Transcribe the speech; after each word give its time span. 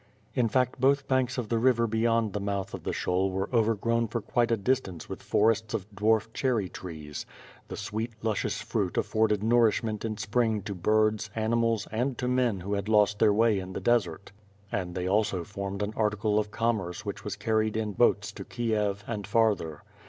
In 0.33 0.49
fact 0.49 0.81
both 0.81 1.07
banks 1.07 1.37
of 1.37 1.49
the 1.49 1.59
river 1.59 1.85
beyond 1.85 2.33
the 2.33 2.39
mouth 2.39 2.73
of 2.73 2.81
the 2.81 2.89
Pshol 2.91 3.29
were 3.29 3.47
overgrown 3.53 4.07
for 4.07 4.19
quite 4.19 4.49
a 4.49 4.57
distance 4.57 5.07
with 5.07 5.21
forests 5.21 5.75
of 5.75 5.87
dwarf 5.91 6.33
cherry 6.33 6.67
trees. 6.67 7.27
The 7.67 7.77
sweet, 7.77 8.13
luscious 8.23 8.63
fruit 8.63 8.97
afforded 8.97 9.43
nour 9.43 9.69
ishment 9.69 10.03
in 10.03 10.17
spring 10.17 10.63
to 10.63 10.73
birds, 10.73 11.29
animals, 11.35 11.87
and 11.91 12.17
to 12.17 12.27
men 12.27 12.61
who 12.61 12.73
had 12.73 12.89
lost 12.89 13.19
their 13.19 13.31
way 13.31 13.59
in 13.59 13.73
the 13.73 13.79
desert; 13.79 14.31
and 14.71 14.95
they 14.95 15.05
also 15.07 15.43
formed 15.43 15.83
an 15.83 15.93
article 15.95 16.39
of 16.39 16.49
commerce 16.49 17.05
which 17.05 17.23
was 17.23 17.35
carried 17.35 17.77
in 17.77 17.93
boats 17.93 18.31
to 18.31 18.43
Kiev 18.43 19.03
and 19.05 19.27
farther. 19.27 19.83